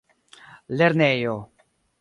lernejo 0.79 1.35